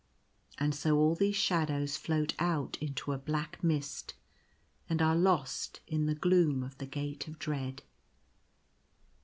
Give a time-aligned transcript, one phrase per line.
[0.57, 4.15] And so all these shadows float out into a black mist,
[4.89, 7.83] and are lost in the gloom of the Gate of Dread.